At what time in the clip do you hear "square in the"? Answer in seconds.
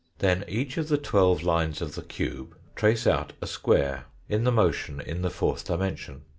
3.45-4.51